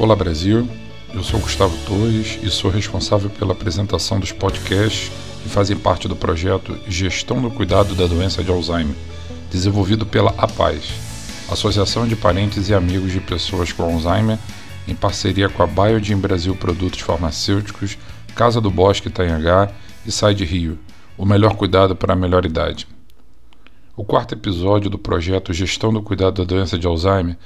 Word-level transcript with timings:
Olá 0.00 0.16
Brasil, 0.16 0.66
eu 1.12 1.22
sou 1.22 1.38
Gustavo 1.38 1.76
Torres 1.84 2.38
e 2.42 2.50
sou 2.50 2.70
responsável 2.70 3.28
pela 3.28 3.52
apresentação 3.52 4.18
dos 4.18 4.32
podcasts 4.32 5.12
que 5.42 5.48
fazem 5.50 5.76
parte 5.76 6.08
do 6.08 6.16
projeto 6.16 6.74
Gestão 6.88 7.42
do 7.42 7.50
Cuidado 7.50 7.94
da 7.94 8.06
Doença 8.06 8.42
de 8.42 8.50
Alzheimer, 8.50 8.96
desenvolvido 9.50 10.06
pela 10.06 10.30
APAZ, 10.38 10.90
Associação 11.50 12.08
de 12.08 12.16
Parentes 12.16 12.70
e 12.70 12.74
Amigos 12.74 13.12
de 13.12 13.20
Pessoas 13.20 13.72
com 13.72 13.82
Alzheimer, 13.82 14.38
em 14.88 14.94
parceria 14.94 15.50
com 15.50 15.62
a 15.62 15.66
Biogen 15.66 16.16
Brasil 16.16 16.56
Produtos 16.56 17.00
Farmacêuticos, 17.00 17.98
Casa 18.34 18.58
do 18.58 18.70
Bosque 18.70 19.08
Itanhangá 19.08 19.70
e 20.06 20.10
Side 20.10 20.46
Rio, 20.46 20.78
o 21.18 21.26
melhor 21.26 21.56
cuidado 21.56 21.94
para 21.94 22.14
a 22.14 22.16
melhor 22.16 22.46
idade. 22.46 22.88
O 23.94 24.02
quarto 24.02 24.32
episódio 24.32 24.88
do 24.88 24.98
projeto 24.98 25.52
Gestão 25.52 25.92
do 25.92 26.00
Cuidado 26.00 26.36
da 26.36 26.44
Doença 26.44 26.78
de 26.78 26.86
Alzheimer 26.86 27.36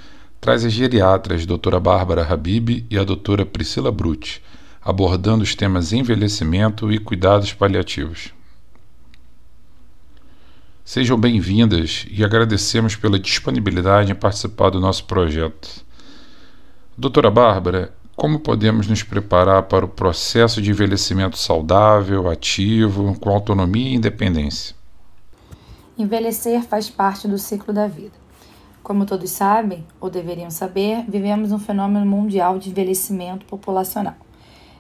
traz 0.45 0.63
as 0.63 0.75
geriatras 0.75 1.47
doutora 1.47 1.81
Bárbara 1.81 2.23
Habib 2.23 2.85
e 2.91 2.99
a 2.99 3.03
doutora 3.03 3.47
Priscila 3.47 3.91
Brutti, 3.91 4.43
abordando 4.83 5.43
os 5.43 5.55
temas 5.55 5.91
envelhecimento 5.91 6.93
e 6.93 6.99
cuidados 6.99 7.55
paliativos. 7.55 8.35
Sejam 10.85 11.19
bem-vindas 11.19 12.05
e 12.11 12.23
agradecemos 12.23 12.95
pela 12.95 13.19
disponibilidade 13.19 14.13
em 14.13 14.15
participar 14.15 14.69
do 14.69 14.79
nosso 14.79 15.07
projeto. 15.07 15.83
Doutora 16.95 17.31
Bárbara, 17.31 17.95
como 18.15 18.39
podemos 18.39 18.87
nos 18.87 19.03
preparar 19.03 19.63
para 19.63 19.87
o 19.87 19.89
processo 19.89 20.61
de 20.61 20.71
envelhecimento 20.71 21.39
saudável, 21.39 22.29
ativo, 22.29 23.19
com 23.19 23.31
autonomia 23.31 23.89
e 23.89 23.95
independência? 23.95 24.77
Envelhecer 25.97 26.63
faz 26.65 26.91
parte 26.91 27.27
do 27.27 27.39
ciclo 27.39 27.73
da 27.73 27.87
vida. 27.87 28.24
Como 28.85 29.07
todos 29.07 29.31
sabem, 29.31 29.83
ou 29.99 30.11
deveriam 30.11 30.51
saber, 30.51 31.07
vivemos 31.09 31.51
um 31.53 31.59
fenômeno 31.59 32.05
mundial 32.05 32.59
de 32.59 32.69
envelhecimento 32.69 33.47
populacional. 33.47 34.15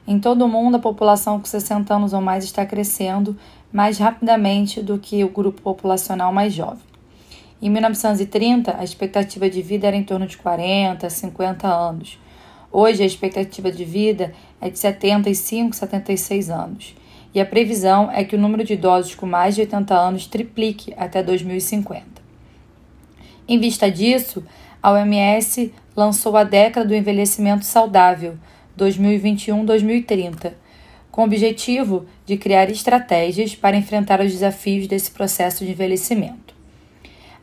Em 0.07 0.21
todo 0.21 0.45
o 0.45 0.49
mundo, 0.49 0.77
a 0.77 0.79
população 0.79 1.39
com 1.39 1.47
60 1.47 1.95
anos 1.95 2.13
ou 2.13 2.21
mais 2.21 2.45
está 2.45 2.67
crescendo 2.67 3.35
mais 3.73 3.97
rapidamente 3.97 4.83
do 4.83 4.99
que 4.99 5.25
o 5.25 5.31
grupo 5.31 5.63
populacional 5.63 6.35
mais 6.35 6.53
jovem. 6.53 6.85
Em 7.63 7.71
1930, 7.71 8.77
a 8.79 8.85
expectativa 8.85 9.49
de 9.49 9.63
vida 9.63 9.87
era 9.87 9.97
em 9.97 10.05
torno 10.05 10.27
de 10.27 10.37
40, 10.37 11.09
50 11.09 11.67
anos. 11.67 12.19
Hoje, 12.71 13.03
a 13.03 13.07
expectativa 13.07 13.73
de 13.73 13.87
vida 13.87 14.35
é 14.61 14.69
de 14.69 14.79
75, 14.79 15.75
76 15.75 16.51
anos 16.51 16.95
e 17.35 17.41
a 17.41 17.47
previsão 17.47 18.11
é 18.13 18.23
que 18.23 18.37
o 18.37 18.39
número 18.39 18.63
de 18.63 18.75
idosos 18.75 19.15
com 19.15 19.27
mais 19.27 19.55
de 19.55 19.63
80 19.63 19.95
anos 19.95 20.27
triplique 20.27 20.95
até 20.97 21.23
2050. 21.23 22.14
Em 23.47 23.59
vista 23.59 23.91
disso, 23.91 24.43
a 24.83 24.93
OMS 24.93 25.73
lançou 25.95 26.37
a 26.37 26.45
década 26.45 26.87
do 26.87 26.95
envelhecimento 26.95 27.65
saudável 27.65 28.39
2021-2030, 28.79 30.53
com 31.11 31.23
o 31.23 31.25
objetivo 31.25 32.07
de 32.25 32.37
criar 32.37 32.71
estratégias 32.71 33.55
para 33.55 33.77
enfrentar 33.77 34.21
os 34.21 34.33
desafios 34.33 34.87
desse 34.87 35.11
processo 35.11 35.65
de 35.65 35.73
envelhecimento. 35.73 36.55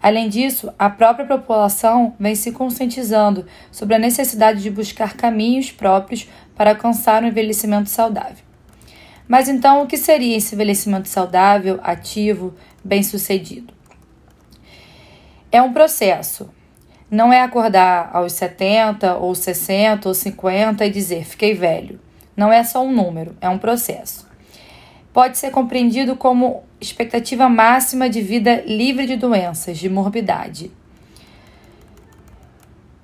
Além 0.02 0.27
disso, 0.27 0.73
a 0.80 0.89
própria 0.89 1.27
população 1.27 2.15
vem 2.19 2.33
se 2.33 2.52
conscientizando 2.52 3.45
sobre 3.71 3.95
a 3.95 3.99
necessidade 3.99 4.63
de 4.63 4.71
buscar 4.71 5.15
caminhos 5.15 5.71
próprios 5.71 6.27
para 6.55 6.71
alcançar 6.71 7.23
um 7.23 7.27
envelhecimento 7.27 7.89
saudável. 7.89 8.43
Mas 9.27 9.47
então, 9.47 9.83
o 9.83 9.88
que 9.88 9.97
seria 9.97 10.36
esse 10.36 10.55
envelhecimento 10.55 11.08
saudável, 11.08 11.80
ativo, 11.83 12.55
bem-sucedido? 12.83 13.80
É 15.52 15.62
um 15.62 15.73
processo. 15.73 16.50
Não 17.10 17.34
é 17.34 17.42
acordar 17.42 18.10
aos 18.14 18.32
70 18.34 19.16
ou 19.17 19.36
60 19.36 20.08
ou 20.08 20.14
50 20.14 20.86
e 20.86 20.89
dizer 20.89 21.26
fiquei 21.26 21.54
velho. 21.54 22.00
Não 22.38 22.54
é 22.54 22.64
só 22.64 22.82
um 22.82 22.92
número, 22.94 23.36
é 23.42 23.50
um 23.50 23.58
processo. 23.58 24.26
Pode 25.14 25.38
ser 25.38 25.52
compreendido 25.52 26.16
como 26.16 26.64
expectativa 26.80 27.50
máxima 27.50 28.10
de 28.10 28.22
vida 28.22 28.64
livre 28.66 29.06
de 29.06 29.17
doenças, 29.17 29.78
de 29.78 29.89
morbidade. 29.89 30.72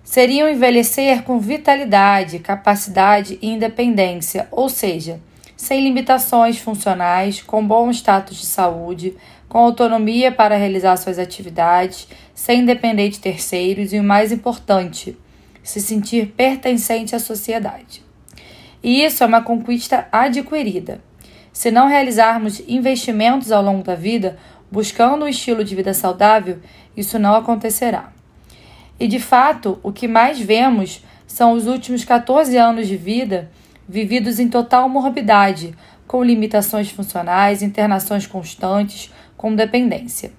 Seriam 0.06 0.50
envelhecer 0.50 1.24
com 1.24 1.38
vitalidade, 1.38 2.40
capacidade 2.40 3.38
e 3.41 3.50
independência, 3.50 4.47
ou 4.50 4.69
seja, 4.69 5.19
sem 5.58 5.84
limitações 5.84 6.58
funcionais, 6.58 7.41
com 7.41 7.68
bom 7.68 7.90
status 7.91 8.38
de 8.38 8.46
saúde, 8.46 9.18
com 9.47 9.59
autonomia 9.59 10.31
para 10.31 10.58
realizar 10.58 10.97
suas 10.97 11.18
atividades, 11.18 12.08
sem 12.34 12.66
depender 12.66 13.09
de 13.09 13.19
terceiros 13.19 13.94
e 13.94 14.00
o 14.00 14.03
mais 14.03 14.31
importante, 14.31 15.18
se 15.63 15.81
sentir 15.81 16.34
pertencente 16.35 17.16
à 17.16 17.19
sociedade. 17.19 18.03
E 18.84 19.03
isso 19.03 19.24
é 19.24 19.28
uma 19.28 19.41
conquista 19.41 20.08
adquirida. 20.12 21.02
Se 21.52 21.72
não 21.72 21.88
realizarmos 21.88 22.62
investimentos 22.68 23.52
ao 23.52 23.63
longo 23.63 23.84
da 23.84 23.96
vida, 23.96 24.38
buscando 24.72 25.25
um 25.25 25.28
estilo 25.28 25.64
de 25.64 25.75
vida 25.75 25.94
saudável, 25.94 26.59
isso 26.96 27.18
não 27.18 27.35
acontecerá. 27.35 28.12
E 29.00 29.08
de 29.08 29.19
fato, 29.19 29.79
o 29.81 29.91
que 29.91 30.08
mais 30.08 30.40
vemos 30.40 31.03
são 31.25 31.53
os 31.53 31.68
últimos 31.68 32.03
14 32.03 32.56
anos 32.58 32.88
de 32.88 32.97
vida 32.97 33.50
vividos 33.88 34.40
em 34.40 34.50
total 34.50 34.90
morbidade, 34.90 35.74
com 36.07 36.23
limitações 36.23 36.90
funcionais, 36.90 37.62
internações 37.62 38.25
constantes, 38.25 39.12
com 39.35 39.53
dependência. 39.53 40.31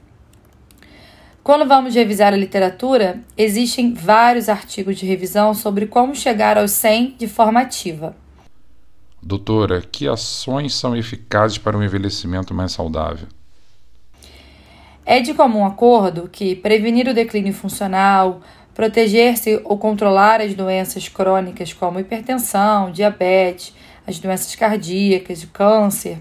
Quando 1.44 1.66
vamos 1.66 1.94
revisar 1.94 2.32
a 2.32 2.36
literatura, 2.36 3.20
existem 3.36 3.94
vários 3.94 4.48
artigos 4.48 4.96
de 4.96 5.06
revisão 5.06 5.54
sobre 5.54 5.86
como 5.86 6.14
chegar 6.14 6.58
aos 6.58 6.72
100 6.72 7.16
de 7.18 7.26
forma 7.26 7.60
ativa. 7.60 8.16
Doutora, 9.22 9.80
que 9.80 10.06
ações 10.06 10.74
são 10.74 10.96
eficazes 10.96 11.58
para 11.58 11.76
um 11.76 11.82
envelhecimento 11.82 12.54
mais 12.54 12.72
saudável? 12.72 13.26
É 15.04 15.20
de 15.20 15.32
comum 15.32 15.64
acordo 15.64 16.28
que 16.30 16.54
prevenir 16.54 17.08
o 17.08 17.14
declínio 17.14 17.54
funcional, 17.54 18.42
proteger-se 18.74 19.60
ou 19.64 19.78
controlar 19.78 20.40
as 20.40 20.54
doenças 20.54 21.08
crônicas 21.08 21.72
como 21.72 21.98
hipertensão, 21.98 22.92
diabetes, 22.92 23.74
as 24.08 24.18
doenças 24.18 24.54
cardíacas, 24.54 25.42
o 25.42 25.48
câncer, 25.48 26.16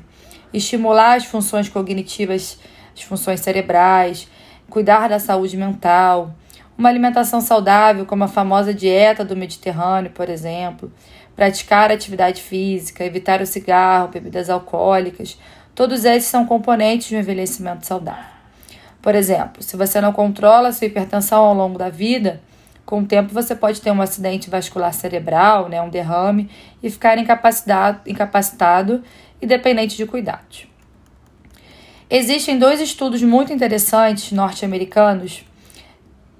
estimular 0.53 1.15
as 1.15 1.23
funções 1.23 1.69
cognitivas, 1.69 2.59
as 2.93 3.01
funções 3.01 3.39
cerebrais, 3.39 4.27
cuidar 4.69 5.07
da 5.07 5.19
saúde 5.19 5.55
mental, 5.55 6.35
uma 6.77 6.89
alimentação 6.89 7.39
saudável, 7.39 8.05
como 8.05 8.25
a 8.25 8.27
famosa 8.27 8.73
dieta 8.73 9.23
do 9.23 9.37
Mediterrâneo, 9.37 10.11
por 10.11 10.29
exemplo, 10.29 10.91
praticar 11.33 11.89
atividade 11.89 12.41
física, 12.41 13.05
evitar 13.05 13.41
o 13.41 13.45
cigarro, 13.45 14.09
bebidas 14.09 14.49
alcoólicas, 14.49 15.39
todos 15.73 16.03
esses 16.03 16.29
são 16.29 16.45
componentes 16.45 17.09
do 17.09 17.15
envelhecimento 17.15 17.85
saudável. 17.85 18.35
Por 19.01 19.15
exemplo, 19.15 19.63
se 19.63 19.77
você 19.77 20.01
não 20.01 20.11
controla 20.11 20.73
sua 20.73 20.87
hipertensão 20.87 21.41
ao 21.41 21.53
longo 21.53 21.77
da 21.77 21.89
vida, 21.89 22.41
com 22.87 23.01
o 23.01 23.05
tempo 23.05 23.33
você 23.33 23.53
pode 23.53 23.81
ter 23.81 23.91
um 23.91 24.01
acidente 24.01 24.49
vascular 24.49 24.93
cerebral, 24.93 25.67
né, 25.67 25.81
um 25.81 25.89
derrame, 25.89 26.49
e 26.81 26.89
ficar 26.89 27.17
incapacitado, 27.17 27.99
incapacitado 28.09 29.03
e 29.41 29.45
dependente 29.45 29.97
de 29.97 30.05
cuidados. 30.05 30.65
Existem 32.09 32.57
dois 32.57 32.79
estudos 32.79 33.21
muito 33.21 33.51
interessantes 33.51 34.31
norte-americanos 34.31 35.43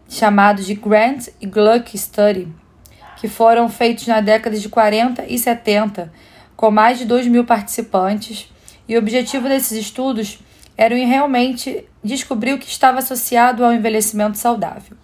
chamados 0.08 0.66
de 0.66 0.74
Grant 0.74 1.28
e 1.42 1.46
Gluck 1.46 1.98
Study, 1.98 2.48
que 3.18 3.28
foram 3.28 3.68
feitos 3.68 4.08
na 4.08 4.22
década 4.22 4.58
de 4.58 4.70
40 4.70 5.26
e 5.28 5.38
70, 5.38 6.14
com 6.56 6.72
mais 6.72 6.98
de 6.98 7.04
2 7.04 7.28
mil 7.28 7.44
participantes, 7.44 8.50
e 8.88 8.96
o 8.96 9.00
objetivo 9.00 9.50
desses 9.50 9.78
estudos 9.78 10.40
era 10.78 10.96
realmente 10.96 11.84
descobrir 12.02 12.54
o 12.54 12.58
que 12.58 12.70
estava 12.70 13.00
associado 13.00 13.66
ao 13.66 13.74
envelhecimento 13.74 14.38
saudável. 14.38 14.96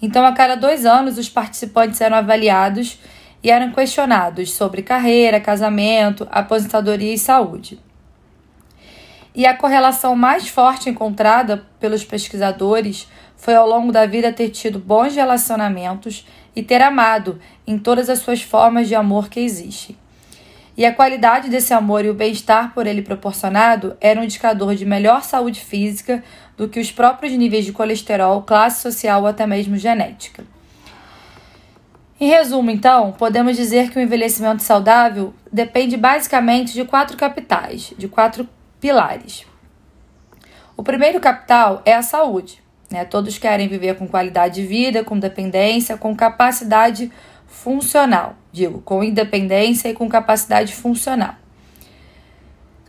Então, 0.00 0.24
a 0.24 0.32
cada 0.32 0.54
dois 0.54 0.84
anos, 0.84 1.18
os 1.18 1.28
participantes 1.28 2.00
eram 2.00 2.16
avaliados 2.16 2.98
e 3.42 3.50
eram 3.50 3.72
questionados 3.72 4.52
sobre 4.52 4.82
carreira, 4.82 5.40
casamento, 5.40 6.26
aposentadoria 6.30 7.14
e 7.14 7.18
saúde. 7.18 7.78
E 9.34 9.44
a 9.46 9.54
correlação 9.54 10.16
mais 10.16 10.48
forte 10.48 10.88
encontrada 10.88 11.64
pelos 11.78 12.04
pesquisadores 12.04 13.06
foi 13.36 13.54
ao 13.54 13.68
longo 13.68 13.92
da 13.92 14.06
vida 14.06 14.32
ter 14.32 14.48
tido 14.48 14.78
bons 14.78 15.14
relacionamentos 15.14 16.26
e 16.54 16.62
ter 16.62 16.80
amado 16.80 17.38
em 17.66 17.78
todas 17.78 18.08
as 18.08 18.20
suas 18.20 18.40
formas 18.40 18.88
de 18.88 18.94
amor 18.94 19.28
que 19.28 19.40
existem. 19.40 19.96
E 20.76 20.84
a 20.84 20.92
qualidade 20.92 21.48
desse 21.48 21.72
amor 21.72 22.04
e 22.04 22.10
o 22.10 22.14
bem-estar 22.14 22.74
por 22.74 22.86
ele 22.86 23.00
proporcionado 23.00 23.96
era 23.98 24.20
um 24.20 24.24
indicador 24.24 24.74
de 24.74 24.84
melhor 24.84 25.22
saúde 25.22 25.60
física 25.60 26.22
do 26.54 26.68
que 26.68 26.78
os 26.78 26.92
próprios 26.92 27.32
níveis 27.32 27.64
de 27.64 27.72
colesterol, 27.72 28.42
classe 28.42 28.82
social 28.82 29.22
ou 29.22 29.26
até 29.26 29.46
mesmo 29.46 29.78
genética. 29.78 30.44
Em 32.20 32.28
resumo, 32.28 32.70
então, 32.70 33.12
podemos 33.12 33.56
dizer 33.56 33.90
que 33.90 33.98
o 33.98 34.02
envelhecimento 34.02 34.62
saudável 34.62 35.34
depende 35.50 35.96
basicamente 35.96 36.72
de 36.74 36.84
quatro 36.84 37.16
capitais, 37.16 37.94
de 37.96 38.06
quatro 38.06 38.46
pilares. 38.80 39.46
O 40.76 40.82
primeiro 40.82 41.20
capital 41.20 41.80
é 41.86 41.94
a 41.94 42.02
saúde. 42.02 42.62
Né? 42.90 43.04
Todos 43.04 43.38
querem 43.38 43.66
viver 43.66 43.96
com 43.96 44.06
qualidade 44.06 44.56
de 44.56 44.66
vida, 44.66 45.02
com 45.02 45.18
dependência, 45.18 45.96
com 45.96 46.14
capacidade 46.14 47.10
funcional, 47.46 48.36
digo, 48.52 48.80
com 48.82 49.02
independência 49.02 49.88
e 49.88 49.94
com 49.94 50.08
capacidade 50.08 50.74
funcional. 50.74 51.34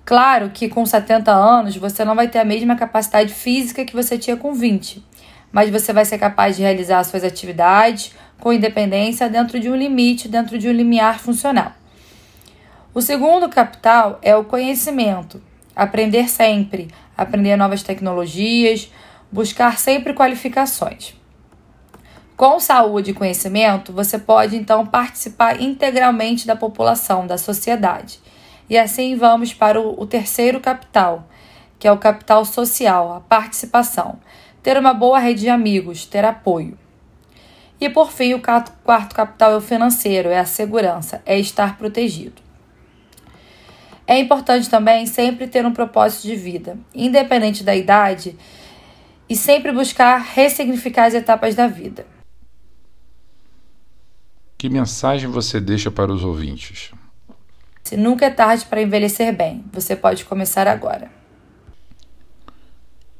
Claro 0.05 0.51
que 0.51 0.69
com 0.69 0.85
70 0.85 1.31
anos 1.31 1.75
você 1.75 2.05
não 2.05 2.15
vai 2.15 2.29
ter 2.29 2.39
a 2.39 2.45
mesma 2.45 2.75
capacidade 2.75 3.33
física 3.33 3.83
que 3.83 3.93
você 3.93 4.17
tinha 4.17 4.37
com 4.37 4.53
20, 4.53 5.03
mas 5.51 5.69
você 5.69 5.91
vai 5.91 6.05
ser 6.05 6.17
capaz 6.17 6.55
de 6.55 6.61
realizar 6.61 7.03
suas 7.03 7.25
atividades 7.25 8.15
com 8.39 8.53
independência 8.53 9.29
dentro 9.29 9.59
de 9.59 9.69
um 9.69 9.75
limite, 9.75 10.29
dentro 10.29 10.57
de 10.57 10.69
um 10.69 10.71
limiar 10.71 11.19
funcional. 11.19 11.73
O 12.93 13.01
segundo 13.01 13.49
capital 13.49 14.17
é 14.21 14.35
o 14.35 14.45
conhecimento, 14.45 15.41
aprender 15.75 16.29
sempre, 16.29 16.87
aprender 17.17 17.57
novas 17.57 17.83
tecnologias, 17.83 18.91
buscar 19.29 19.77
sempre 19.77 20.13
qualificações. 20.13 21.16
Com 22.37 22.59
saúde 22.59 23.09
e 23.09 23.13
conhecimento, 23.15 23.91
você 23.91 24.19
pode 24.19 24.55
então 24.55 24.85
participar 24.85 25.59
integralmente 25.59 26.45
da 26.45 26.55
população, 26.55 27.25
da 27.25 27.35
sociedade. 27.35 28.19
E 28.69 28.77
assim 28.77 29.15
vamos 29.15 29.55
para 29.55 29.81
o, 29.81 30.05
terceiro 30.05 30.59
capital, 30.59 31.27
que 31.79 31.87
é 31.87 31.91
o 31.91 31.97
capital 31.97 32.45
social, 32.45 33.11
a 33.11 33.19
participação. 33.21 34.19
Ter 34.61 34.77
uma 34.77 34.93
boa 34.93 35.17
rede 35.17 35.41
de 35.41 35.49
amigos, 35.49 36.05
ter 36.05 36.23
apoio. 36.23 36.77
E 37.81 37.89
por 37.89 38.11
fim, 38.11 38.35
o 38.35 38.41
quarto 38.83 39.15
capital 39.15 39.53
é 39.53 39.57
o 39.57 39.61
financeiro, 39.61 40.29
é 40.29 40.37
a 40.37 40.45
segurança, 40.45 41.23
é 41.25 41.39
estar 41.39 41.75
protegido. 41.75 42.39
É 44.05 44.19
importante 44.19 44.69
também 44.69 45.07
sempre 45.07 45.47
ter 45.47 45.65
um 45.65 45.73
propósito 45.73 46.27
de 46.27 46.35
vida, 46.35 46.77
independente 46.93 47.63
da 47.63 47.75
idade, 47.75 48.37
e 49.27 49.35
sempre 49.35 49.71
buscar 49.71 50.19
ressignificar 50.19 51.05
as 51.05 51.15
etapas 51.15 51.55
da 51.55 51.65
vida. 51.65 52.05
Que 54.57 54.69
mensagem 54.69 55.29
você 55.29 55.61
deixa 55.61 55.91
para 55.91 56.11
os 56.11 56.23
ouvintes? 56.23 56.91
Se 57.83 57.95
nunca 57.95 58.25
é 58.25 58.29
tarde 58.31 58.65
para 58.65 58.81
envelhecer 58.81 59.35
bem, 59.35 59.63
você 59.71 59.95
pode 59.95 60.25
começar 60.25 60.67
agora. 60.67 61.11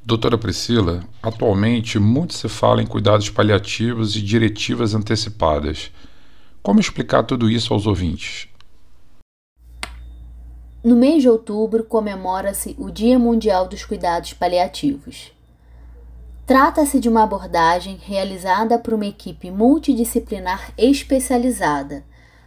Doutora 0.04 0.38
Priscila, 0.38 1.04
atualmente 1.22 2.00
muito 2.00 2.34
se 2.34 2.50
fala 2.50 2.82
em 2.82 2.88
cuidados 2.88 3.30
paliativos 3.30 4.16
e 4.16 4.22
diretivas 4.22 4.96
antecipadas. 4.96 5.92
Como 6.64 6.80
explicar 6.80 7.22
tudo 7.24 7.50
isso 7.50 7.72
aos 7.72 7.86
ouvintes? 7.86 8.48
No 10.84 10.96
mês 10.96 11.22
de 11.22 11.30
outubro 11.30 11.84
comemora-se 11.84 12.76
o 12.80 12.90
Dia 12.90 13.20
Mundial 13.20 13.68
dos 13.68 13.86
Cuidados 13.86 14.34
Paliativos. 14.34 15.32
Trata-se 16.48 17.02
de 17.02 17.10
uma 17.10 17.24
abordagem 17.24 18.00
realizada 18.02 18.80
por 18.80 18.94
uma 18.94 19.06
equipe 19.06 19.52
multidisciplinar 19.52 20.72
especializada 20.78 22.06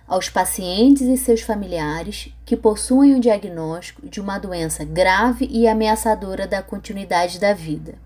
aos 0.09 0.31
pacientes 0.31 1.03
e 1.03 1.19
seus 1.19 1.43
familiares 1.43 2.35
que 2.47 2.57
possuem 2.57 3.15
o 3.15 3.21
diagnóstico 3.21 4.09
de 4.09 4.19
uma 4.19 4.39
doença 4.39 4.87
grave 4.87 5.47
e 5.53 5.69
ameaçadora 5.69 6.47
da 6.47 6.63
continuidade 6.63 7.39
da 7.39 7.53
vida. 7.53 7.97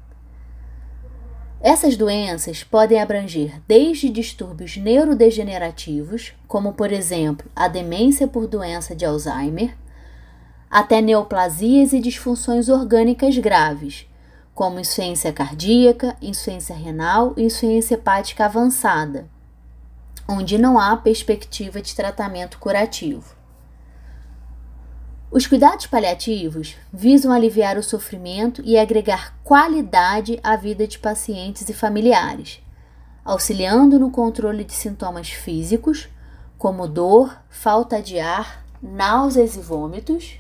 Essas 1.60 1.96
doenças 1.96 2.64
podem 2.64 3.00
abranger 3.00 3.62
desde 3.68 4.10
distúrbios 4.10 4.76
neurodegenerativos, 4.76 6.32
como 6.48 6.72
por 6.72 6.90
exemplo 6.90 7.48
a 7.54 7.68
demência 7.68 8.26
por 8.26 8.48
doença 8.48 8.96
de 8.96 9.04
Alzheimer, 9.04 9.76
até 10.68 11.00
neoplasias 11.00 11.92
e 11.92 12.00
disfunções 12.00 12.68
orgânicas 12.68 13.38
graves 13.38 14.08
como 14.54 14.78
insuficiência 14.78 15.32
cardíaca, 15.32 16.16
insuficiência 16.22 16.76
renal 16.76 17.34
e 17.36 17.42
insuficiência 17.42 17.94
hepática 17.94 18.44
avançada, 18.44 19.28
onde 20.28 20.56
não 20.56 20.78
há 20.78 20.96
perspectiva 20.96 21.82
de 21.82 21.94
tratamento 21.94 22.58
curativo. 22.58 23.34
Os 25.30 25.48
cuidados 25.48 25.86
paliativos 25.86 26.76
visam 26.92 27.32
aliviar 27.32 27.76
o 27.76 27.82
sofrimento 27.82 28.62
e 28.64 28.78
agregar 28.78 29.36
qualidade 29.42 30.38
à 30.44 30.54
vida 30.54 30.86
de 30.86 31.00
pacientes 31.00 31.68
e 31.68 31.72
familiares, 31.72 32.62
auxiliando 33.24 33.98
no 33.98 34.12
controle 34.12 34.62
de 34.62 34.72
sintomas 34.72 35.30
físicos, 35.30 36.08
como 36.56 36.86
dor, 36.86 37.36
falta 37.50 38.00
de 38.00 38.20
ar, 38.20 38.64
náuseas 38.80 39.56
e 39.56 39.60
vômitos, 39.60 40.38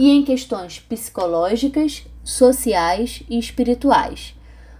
e 0.00 0.08
em 0.08 0.24
questões 0.24 0.80
psicológicas 0.80 2.06
sociais 2.24 3.22
e 3.28 3.38
espirituais 3.38 4.34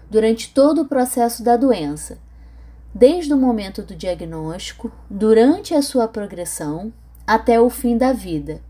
durante 0.08 0.48
todo 0.48 0.80
o 0.80 0.86
processo 0.86 1.42
da 1.44 1.58
doença, 1.58 2.18
desde 2.94 3.30
o 3.34 3.36
momento 3.36 3.82
do 3.82 3.94
diagnóstico, 3.94 4.90
durante 5.10 5.74
a 5.74 5.82
sua 5.82 6.08
progressão, 6.08 6.90
até 7.26 7.60
o 7.60 7.68
fim 7.68 7.98
da 7.98 8.14
vida, 8.14 8.62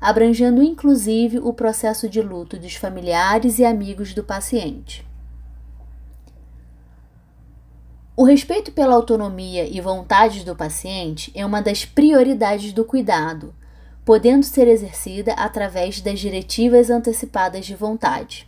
abrangendo 0.00 0.62
inclusive 0.62 1.40
o 1.40 1.52
processo 1.52 2.08
de 2.08 2.22
luto 2.22 2.56
dos 2.56 2.76
familiares 2.76 3.58
e 3.58 3.64
amigos 3.64 4.14
do 4.14 4.22
paciente. 4.22 5.04
O 8.16 8.22
respeito 8.22 8.70
pela 8.70 8.94
autonomia 8.94 9.68
e 9.68 9.80
vontades 9.80 10.44
do 10.44 10.54
paciente 10.54 11.32
é 11.34 11.44
uma 11.44 11.60
das 11.60 11.84
prioridades 11.84 12.72
do 12.72 12.84
cuidado 12.84 13.52
podendo 14.06 14.44
ser 14.44 14.68
exercida 14.68 15.32
através 15.32 16.00
das 16.00 16.20
diretivas 16.20 16.90
antecipadas 16.90 17.66
de 17.66 17.74
vontade. 17.74 18.46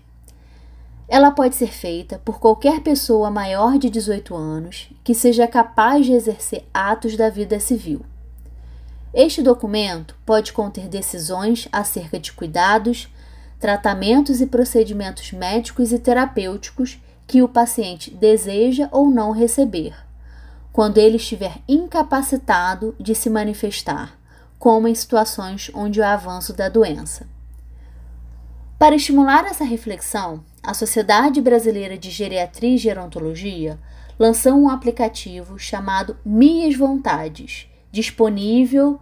Ela 1.08 1.32
pode 1.32 1.56
ser 1.56 1.72
feita 1.72 2.20
por 2.24 2.38
qualquer 2.38 2.80
pessoa 2.80 3.28
maior 3.28 3.76
de 3.76 3.90
18 3.90 4.36
anos 4.36 4.88
que 5.02 5.12
seja 5.12 5.48
capaz 5.48 6.06
de 6.06 6.12
exercer 6.12 6.64
atos 6.72 7.16
da 7.16 7.28
vida 7.28 7.58
civil. 7.58 8.02
Este 9.12 9.42
documento 9.42 10.14
pode 10.24 10.52
conter 10.52 10.86
decisões 10.86 11.66
acerca 11.72 12.20
de 12.20 12.32
cuidados, 12.32 13.12
tratamentos 13.58 14.40
e 14.40 14.46
procedimentos 14.46 15.32
médicos 15.32 15.90
e 15.90 15.98
terapêuticos 15.98 17.00
que 17.26 17.42
o 17.42 17.48
paciente 17.48 18.12
deseja 18.12 18.88
ou 18.92 19.10
não 19.10 19.32
receber, 19.32 19.96
quando 20.72 20.98
ele 20.98 21.16
estiver 21.16 21.58
incapacitado 21.66 22.94
de 23.00 23.12
se 23.12 23.28
manifestar 23.28 24.17
como 24.58 24.88
em 24.88 24.94
situações 24.94 25.70
onde 25.74 26.02
há 26.02 26.14
avanço 26.14 26.52
da 26.52 26.68
doença. 26.68 27.26
Para 28.78 28.94
estimular 28.94 29.44
essa 29.44 29.64
reflexão, 29.64 30.44
a 30.62 30.72
Sociedade 30.72 31.40
Brasileira 31.40 31.98
de 31.98 32.10
Geriatria 32.10 32.74
e 32.74 32.78
Gerontologia 32.78 33.78
lançou 34.18 34.54
um 34.54 34.68
aplicativo 34.68 35.58
chamado 35.58 36.16
Minhas 36.24 36.76
Vontades, 36.76 37.68
disponível 37.90 39.00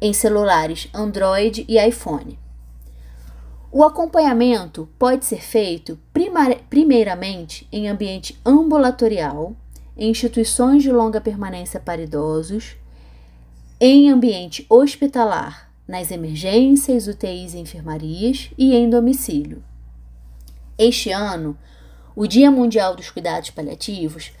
em 0.00 0.12
celulares 0.12 0.88
Android 0.94 1.64
e 1.68 1.78
iPhone. 1.78 2.38
O 3.72 3.84
acompanhamento 3.84 4.88
pode 4.98 5.24
ser 5.24 5.40
feito 5.40 5.98
primeiramente 6.68 7.68
em 7.70 7.88
ambiente 7.88 8.40
ambulatorial, 8.44 9.54
em 9.96 10.10
instituições 10.10 10.82
de 10.82 10.90
longa 10.90 11.20
permanência 11.20 11.78
para 11.78 12.02
idosos, 12.02 12.76
em 13.82 14.10
ambiente 14.10 14.66
hospitalar, 14.68 15.72
nas 15.88 16.10
emergências, 16.10 17.06
UTIs 17.06 17.54
e 17.54 17.58
enfermarias 17.60 18.50
e 18.58 18.74
em 18.74 18.90
domicílio. 18.90 19.64
Este 20.76 21.10
ano, 21.10 21.56
o 22.14 22.26
Dia 22.26 22.50
Mundial 22.50 22.94
dos 22.94 23.08
Cuidados 23.08 23.48
Paliativos 23.48 24.32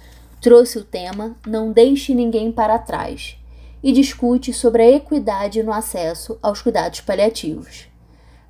trouxe 0.42 0.78
o 0.78 0.84
tema 0.84 1.34
Não 1.46 1.72
Deixe 1.72 2.14
Ninguém 2.14 2.52
para 2.52 2.78
Trás 2.78 3.38
e 3.82 3.92
discute 3.92 4.52
sobre 4.52 4.82
a 4.82 4.90
equidade 4.90 5.62
no 5.62 5.72
acesso 5.72 6.38
aos 6.42 6.60
cuidados 6.60 7.00
paliativos, 7.00 7.86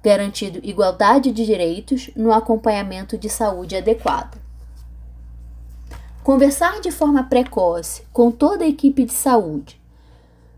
garantindo 0.02 0.58
igualdade 0.60 1.30
de 1.30 1.46
direitos 1.46 2.10
no 2.16 2.32
acompanhamento 2.32 3.16
de 3.16 3.28
saúde 3.28 3.76
adequado. 3.76 4.40
Conversar 6.24 6.80
de 6.80 6.90
forma 6.90 7.22
precoce 7.22 8.02
com 8.12 8.32
toda 8.32 8.64
a 8.64 8.68
equipe 8.68 9.04
de 9.04 9.12
saúde 9.12 9.79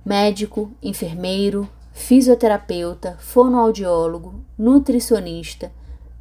médico, 0.05 0.73
enfermeiro, 0.83 1.69
fisioterapeuta, 1.93 3.17
fonoaudiólogo, 3.21 4.45
nutricionista, 4.59 5.71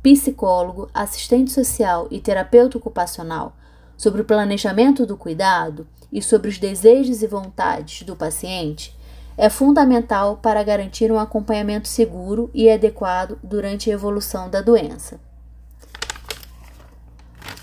psicólogo, 0.02 0.90
assistente 0.94 1.52
social 1.52 2.08
e 2.12 2.20
terapeuta 2.20 2.78
ocupacional 2.78 3.56
sobre 3.96 4.22
o 4.22 4.26
planejamento 4.26 5.06
do 5.06 5.16
cuidado 5.16 5.88
e 6.12 6.22
sobre 6.22 6.50
os 6.50 6.58
desejos 6.58 7.22
e 7.22 7.28
vontades 7.28 8.04
do 8.04 8.16
paciente 8.16 8.96
é 9.38 9.50
fundamental 9.50 10.38
para 10.38 10.64
garantir 10.64 11.12
um 11.12 11.20
acompanhamento 11.20 11.88
seguro 11.88 12.50
e 12.54 12.70
adequado 12.70 13.40
durante 13.42 13.90
a 13.90 13.94
evolução 13.94 14.50
da 14.50 14.62
doença. 14.62 15.20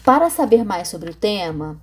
Para 0.04 0.30
saber 0.30 0.64
mais 0.64 0.88
sobre 0.88 1.10
o 1.10 1.14
tema, 1.14 1.78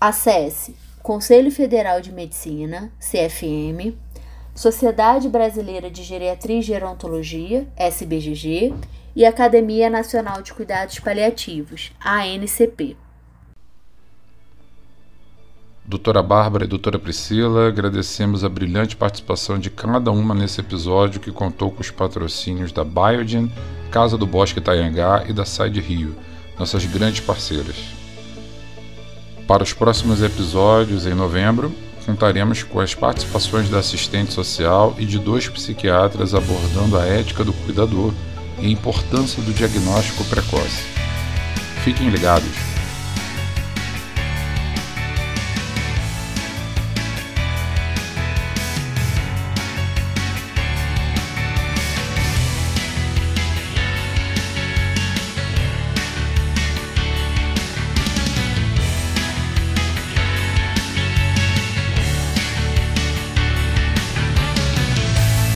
acesse 0.00 0.74
Conselho 1.08 1.50
Federal 1.50 2.02
de 2.02 2.12
Medicina, 2.12 2.92
CFM, 3.00 3.96
Sociedade 4.54 5.26
Brasileira 5.26 5.90
de 5.90 6.02
Geriatria 6.02 6.58
e 6.58 6.62
Gerontologia, 6.62 7.66
SBGG, 7.78 8.74
e 9.16 9.24
Academia 9.24 9.88
Nacional 9.88 10.42
de 10.42 10.52
Cuidados 10.52 10.98
Paliativos, 10.98 11.92
ANCP. 11.98 12.94
Doutora 15.82 16.22
Bárbara 16.22 16.66
e 16.66 16.68
doutora 16.68 16.98
Priscila, 16.98 17.68
agradecemos 17.68 18.44
a 18.44 18.48
brilhante 18.50 18.94
participação 18.94 19.58
de 19.58 19.70
cada 19.70 20.10
uma 20.10 20.34
nesse 20.34 20.60
episódio 20.60 21.20
que 21.20 21.32
contou 21.32 21.70
com 21.70 21.80
os 21.80 21.90
patrocínios 21.90 22.70
da 22.70 22.84
Biogen, 22.84 23.50
Casa 23.90 24.18
do 24.18 24.26
Bosque 24.26 24.58
Itaiangá 24.58 25.24
e 25.26 25.32
da 25.32 25.46
Side 25.46 25.80
Rio, 25.80 26.14
nossas 26.58 26.84
grandes 26.84 27.20
parceiras. 27.20 27.97
Para 29.48 29.62
os 29.62 29.72
próximos 29.72 30.22
episódios, 30.22 31.06
em 31.06 31.14
novembro, 31.14 31.74
contaremos 32.04 32.62
com 32.62 32.80
as 32.80 32.94
participações 32.94 33.70
da 33.70 33.78
assistente 33.78 34.30
social 34.30 34.94
e 34.98 35.06
de 35.06 35.18
dois 35.18 35.48
psiquiatras 35.48 36.34
abordando 36.34 36.98
a 36.98 37.06
ética 37.06 37.42
do 37.42 37.54
cuidador 37.54 38.12
e 38.60 38.66
a 38.66 38.70
importância 38.70 39.42
do 39.42 39.54
diagnóstico 39.54 40.22
precoce. 40.24 40.82
Fiquem 41.82 42.10
ligados! 42.10 42.67